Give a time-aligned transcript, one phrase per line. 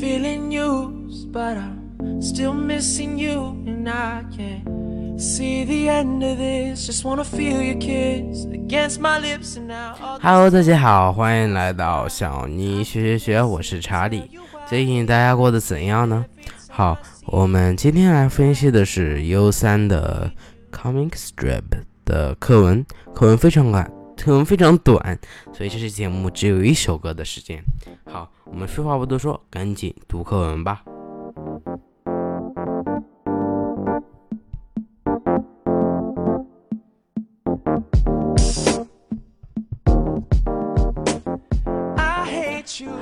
[0.00, 6.86] feeling used, but I'm still missing you, and I can't see the end of this.
[6.86, 9.94] Just wanna feel your kiss against my lips, and now.
[10.20, 14.30] Hello，大家好，欢迎来到小妮学学学，我是查理。
[14.68, 16.24] 最近大家过得怎样呢？
[16.68, 20.30] 好，我们今天来分析的是 U 三的
[20.70, 21.62] Comic Strip
[22.04, 22.84] 的课文，
[23.14, 25.16] 课文非常短，课文非常短，
[25.52, 27.62] 所以这期节目只有一首歌的时间。
[28.04, 30.82] 好，我们废话不多说，赶紧读课文吧。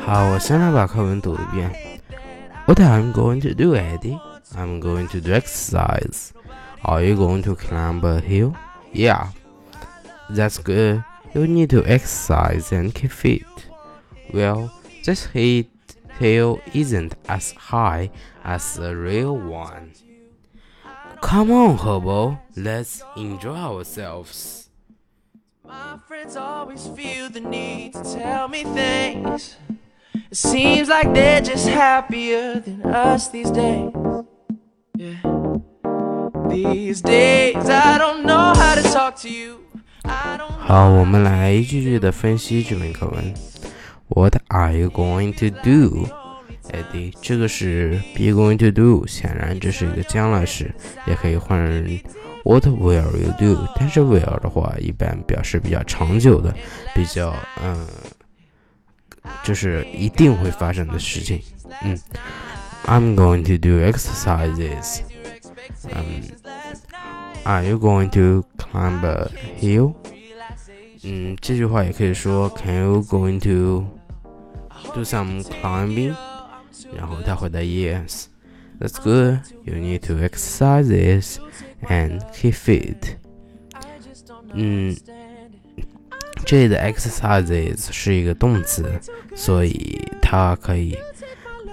[0.01, 1.71] 好，我先来把课文读一遍。
[2.67, 4.19] What I'm going to do, Eddie?
[4.55, 6.33] I'm going to do exercise.
[6.83, 8.53] Are you going to climb a hill?
[8.93, 9.29] Yeah.
[10.31, 11.05] That's good.
[11.35, 13.45] You need to exercise and keep fit.
[14.33, 14.73] Well,
[15.05, 15.71] this heat
[16.19, 18.11] tail isn't as high
[18.45, 19.93] as the real one.
[21.21, 22.39] Come on, Hobo.
[22.57, 24.69] Let's enjoy ourselves.
[25.65, 29.57] My friends always feel the need to tell me things.
[30.31, 33.93] It seems like they're just happier than us these days.
[34.97, 35.21] Yeah.
[36.49, 39.65] These days, I don't know how to talk to you.
[40.04, 43.34] I don't 好，我们来一句句的分析这篇课文。
[44.08, 46.08] What are you going to do?
[46.72, 50.74] Eddie，这个是 be going to do，显然这是一个将来时，
[51.08, 52.00] 也可以换成
[52.44, 53.68] What will you do？
[53.76, 56.54] 但是 will 的话，一般表示比较长久的，
[56.94, 57.88] 比较嗯，
[59.44, 61.42] 就是一定会发生的事情。
[61.82, 62.00] 嗯，
[62.86, 65.00] I'm going to do exercises。
[65.90, 66.24] 嗯，
[67.44, 68.44] Are you going to
[68.75, 69.31] I'm a
[69.61, 69.95] hill？
[71.05, 73.87] 嗯，这句话也可以说 Can you going to
[74.93, 76.15] do some climbing？
[76.95, 78.27] 然后他回答 Yes。
[78.81, 79.39] That's good.
[79.63, 81.37] You need to exercises
[81.89, 83.17] and keep fit.
[84.53, 84.97] 嗯，
[86.45, 89.01] 这里的 exercises 是一个动词，
[89.37, 90.99] 所以它可以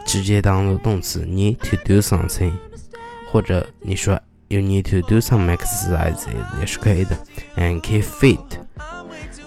[0.06, 2.54] 直接当做动词 need to do something，
[3.32, 4.20] 或者你说
[4.51, 6.29] you need to do some exercises
[6.61, 7.17] 也是可以的。
[7.57, 8.39] And keep fit.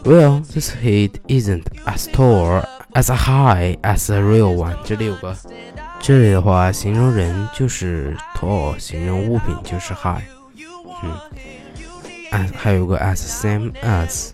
[0.03, 4.77] Well, this heat isn't as tall as high as the real one.
[4.83, 5.35] 这里有个，
[5.99, 10.23] 这里的话形容人就是 tall，形容物品就是 high。
[11.03, 11.19] 嗯，
[12.31, 14.31] as 还有个 as same as，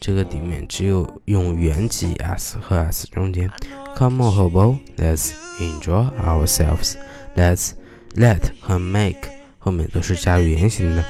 [0.00, 3.50] 这个里面只有用原级 as 和 as 中间。
[3.96, 6.94] Come on, hobo, let's enjoy ourselves.
[7.34, 7.72] Let's
[8.14, 9.28] let 和 make
[9.63, 11.03] 后面都是加入原形的。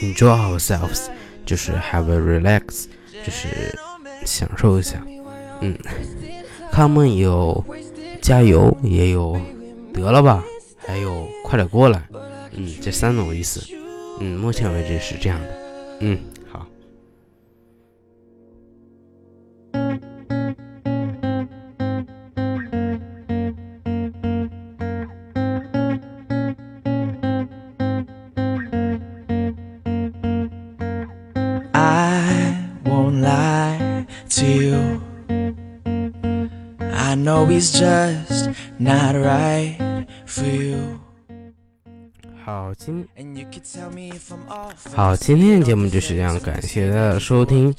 [0.00, 1.08] Enjoy ourselves
[1.44, 2.84] 就是 have a relax，
[3.24, 3.76] 就是
[4.24, 5.02] 享受一下。
[5.60, 5.76] 嗯
[6.72, 7.64] ，Come on 有
[8.22, 9.38] 加油，也有
[9.92, 10.44] 得了吧，
[10.78, 12.02] 还有快点过来。
[12.52, 13.62] 嗯，这三种意思。
[14.20, 15.48] 嗯，目前为止是这样的。
[16.00, 16.18] 嗯，
[37.20, 39.76] know he's just not right
[40.26, 40.78] for you.
[42.44, 43.06] 好，今.
[44.94, 47.72] 好，今天的节目就是这样，感谢大家的收听。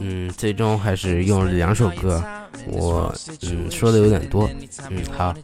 [0.00, 2.24] 嗯，最终还是用了两首歌，
[2.66, 4.48] 我嗯说的有点多。
[4.90, 5.34] 嗯，好，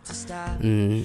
[0.60, 1.04] 嗯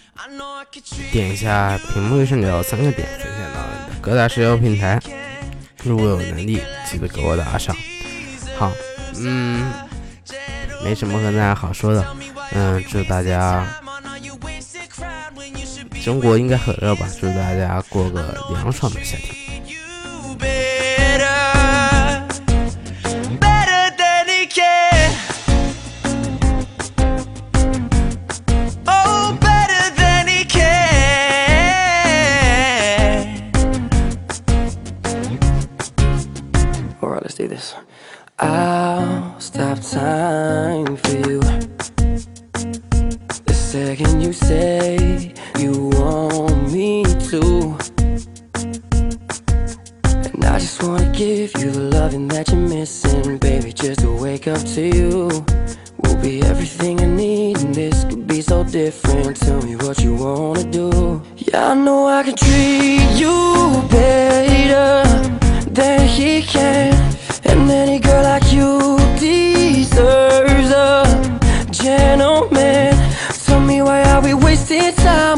[1.11, 4.99] 点一下屏幕右上角三个点，分享到你的各大社交平台。
[5.83, 7.75] 如果有能力，记得给我打赏。
[8.57, 8.71] 好，
[9.17, 9.71] 嗯，
[10.89, 12.03] 没什么跟大家好说的，
[12.51, 13.63] 嗯，祝大家
[16.03, 17.05] 中国应该很热吧？
[17.21, 19.35] 祝大家过个凉爽的夏天。
[37.21, 37.75] Let's do this.
[39.53, 41.39] Stop time for you.
[43.47, 47.75] The second you say you want me to.
[50.33, 53.73] And I just wanna give you the loving that you're missing, baby.
[53.73, 55.29] Just to wake up to you
[56.01, 59.35] will be everything I need, and this could be so different.
[59.37, 61.23] Tell me what you wanna do.
[61.37, 63.35] Yeah, I know I can treat you
[63.89, 65.03] better
[65.71, 66.93] than he can,
[67.45, 68.98] and any girl like you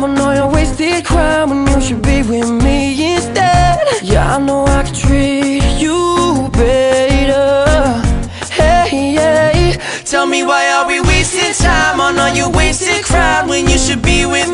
[0.04, 3.78] I'm on all your wasted crime when you should be with me instead.
[4.02, 8.02] Yeah, I know I can treat you better.
[8.50, 13.70] Hey, hey Tell me why are we wasting time on all your wasted crime when
[13.70, 14.51] you should be with me